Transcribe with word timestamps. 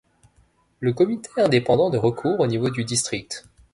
Le 0.79 0.93
comité 0.93 1.29
indépendant 1.37 1.91
de 1.91 1.97
recours 1.99 2.39
au 2.39 2.47
niveau 2.47 2.71
du 2.71 2.83
District. 2.83 3.45